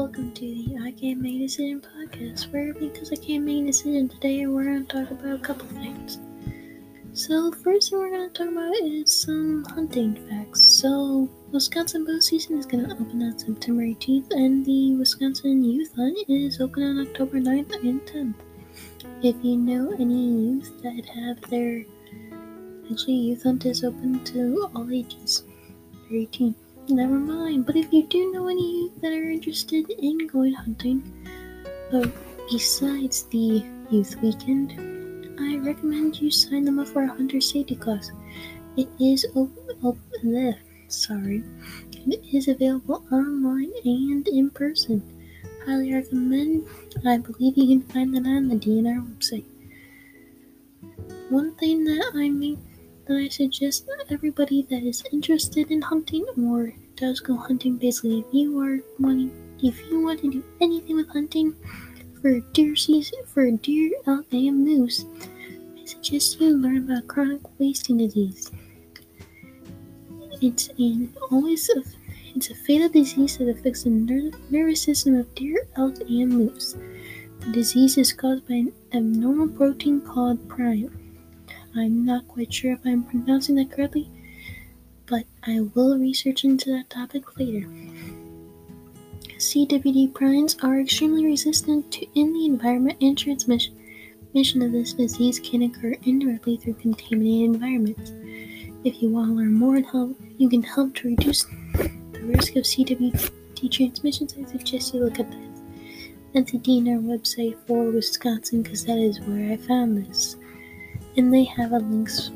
[0.00, 3.66] welcome to the I Can't Make a Decision podcast, where because I can't make a
[3.66, 6.18] decision today, we're going to talk about a couple things.
[7.12, 10.62] So, first thing we're going to talk about is some hunting facts.
[10.62, 15.94] So, Wisconsin bow season is going to open on September 18th, and the Wisconsin Youth
[15.94, 18.34] Hunt is open on October 9th and 10th.
[19.22, 21.84] If you know any youth that have their
[22.90, 25.44] actually, Youth Hunt is open to all ages.
[26.08, 26.54] They're 18.
[26.90, 27.66] Never mind.
[27.66, 31.00] But if you do know any youth that are interested in going hunting,
[32.50, 34.72] besides the youth weekend,
[35.38, 38.10] I recommend you sign them up for a hunter safety class.
[38.76, 39.78] It is open.
[39.84, 40.56] open
[40.88, 41.44] sorry,
[42.06, 45.00] it is available online and in person.
[45.64, 46.66] Highly recommend.
[47.06, 49.44] I believe you can find that on the DNR website.
[51.28, 52.58] One thing that I make
[53.10, 58.20] that I suggest that everybody that is interested in hunting or does go hunting, basically,
[58.20, 61.56] if you are wanting, if you want to do anything with hunting
[62.22, 65.06] for deer season, for deer, elk, and moose,
[65.76, 68.52] I suggest you learn about chronic wasting disease.
[70.40, 71.82] It's an always a,
[72.36, 76.76] it's a fatal disease that affects the ner- nervous system of deer, elk, and moose.
[77.40, 80.99] The disease is caused by an abnormal protein called prion.
[81.76, 84.10] I'm not quite sure if I'm pronouncing that correctly,
[85.06, 87.68] but I will research into that topic later.
[89.38, 93.72] CWD prions are extremely resistant to in the environment and transmission
[94.62, 98.12] of this disease can occur indirectly through contaminated environments.
[98.84, 102.56] If you want to learn more and help, you can help to reduce the risk
[102.56, 103.30] of CWD
[103.68, 109.52] transmissions, I suggest you look at the DNR website for Wisconsin because that is where
[109.52, 110.36] I found this
[111.16, 112.30] and they have a links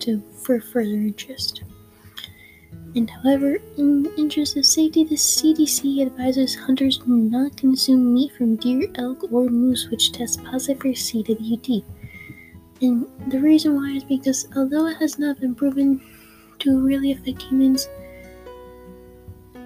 [0.00, 1.62] to for further interest.
[2.96, 8.56] And however, in the interest of safety, the CDC advises hunters not consume meat from
[8.56, 11.82] deer, elk, or moose which test positive for CWD.
[12.82, 16.00] And the reason why is because although it has not been proven
[16.60, 17.88] to really affect humans,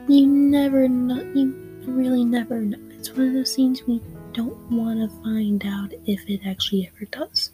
[0.08, 1.22] you never know.
[1.34, 1.54] You
[1.86, 2.78] really never know.
[2.96, 4.00] It's one of those things we
[4.32, 7.50] don't want to find out if it actually ever does.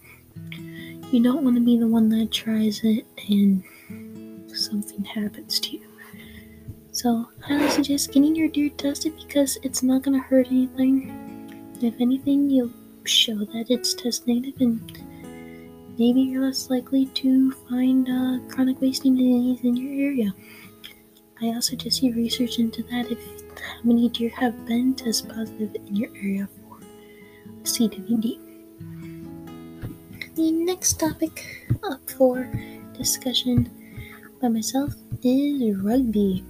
[1.12, 3.62] You don't want to be the one that tries it and
[4.48, 5.87] something happens to you.
[6.92, 11.72] So, I would suggest getting your deer tested because it's not going to hurt anything.
[11.81, 12.72] If anything, you'll
[13.04, 14.81] show that it's test negative and
[15.98, 20.34] maybe you're less likely to find uh, chronic wasting disease in your area.
[21.43, 23.19] I also suggest you research into that if
[23.60, 26.81] how many deer have been test positive in your area for
[27.64, 28.44] CWD.
[30.34, 32.50] The next topic up for
[32.93, 33.71] discussion
[34.43, 36.45] by myself is rugby.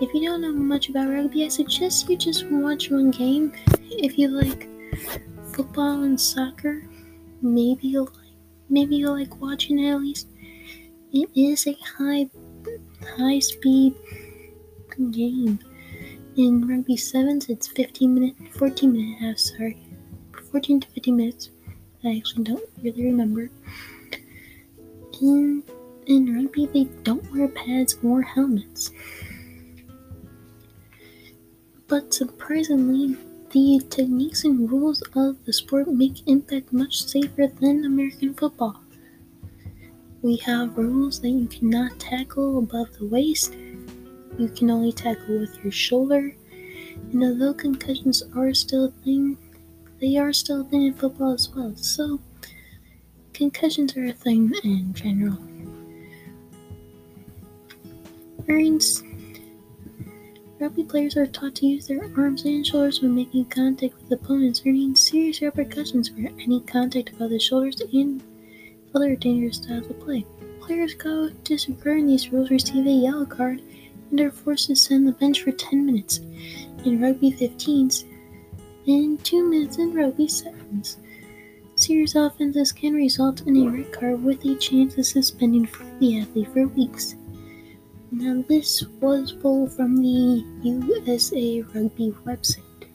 [0.00, 3.52] If you don't know much about rugby, I suggest you just watch one game.
[3.80, 4.68] If you like
[5.52, 6.82] football and soccer,
[7.42, 8.34] maybe you'll like
[8.68, 10.26] maybe you'll like watching it at least.
[11.12, 12.28] It is a high
[13.16, 13.94] high speed
[15.12, 15.60] game.
[16.36, 19.38] In rugby sevens, it's 15 minute, 14 minute half.
[19.38, 19.78] Sorry,
[20.50, 21.50] 14 to 15 minutes.
[22.04, 23.50] I actually don't really remember.
[25.20, 25.64] In
[26.06, 28.90] in rugby, they don't wear pads or helmets.
[31.86, 33.16] But surprisingly,
[33.50, 38.80] the techniques and rules of the sport make impact much safer than American football.
[40.22, 43.54] We have rules that you cannot tackle above the waist.
[44.38, 46.34] You can only tackle with your shoulder.
[47.12, 49.38] And although concussions are still a thing,
[50.00, 51.74] they are still a thing in football as well.
[51.76, 52.20] So,
[53.32, 55.38] concussions are a thing in general.
[58.48, 59.02] Earnings.
[60.60, 64.62] Rugby players are taught to use their arms and shoulders when making contact with opponents,
[64.66, 68.22] earning serious repercussions for any contact above the shoulders and
[68.94, 70.26] other dangerous styles of play.
[70.60, 73.62] Players go disregarding these rules receive a yellow card
[74.10, 76.18] and are forced to sit on the bench for 10 minutes.
[76.84, 78.04] In rugby 15s,
[78.88, 80.96] in two minutes in rugby sevens.
[81.76, 85.68] Serious offenses can result in a red card with a chance of suspending
[86.00, 87.14] the athlete for weeks.
[88.10, 92.88] Now, this was pulled from the USA Rugby website,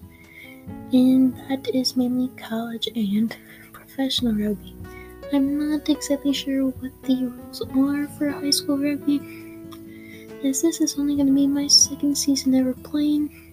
[0.91, 3.35] and that is mainly college and
[3.71, 4.75] professional rugby.
[5.31, 9.21] I'm not exactly sure what the rules are for high school rugby,
[10.43, 13.52] as this is only going to be my second season ever playing,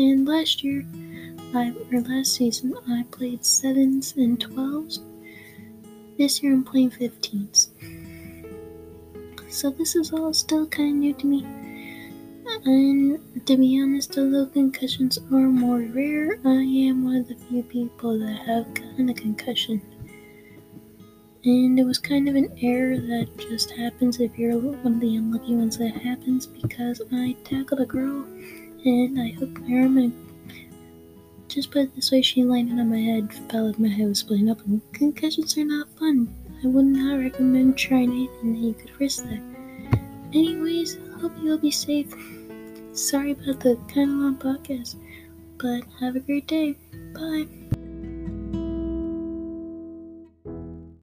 [0.00, 0.84] and last year
[1.54, 5.00] I, or last season, I played sevens and twelves.
[6.16, 7.68] This year I'm playing 15s.
[9.50, 11.44] So this is all still kind of new to me.
[12.64, 17.62] And to be honest, although concussions are more rare, I am one of the few
[17.62, 19.82] people that have gotten a concussion.
[21.44, 25.16] And it was kind of an error that just happens if you're one of the
[25.16, 28.24] unlucky ones that happens because I tackled a girl
[28.84, 30.12] and I hooked my arm and
[31.48, 34.20] just put it this way, she landed on my head, felt like my head was
[34.20, 36.32] splitting up, and concussions are not fun.
[36.62, 39.40] I would not recommend trying anything that you could risk that.
[40.32, 42.14] Anyways, hope you all be safe.
[42.92, 44.96] Sorry about the kind of long podcast,
[45.58, 46.76] but have a great day.
[47.14, 47.46] Bye.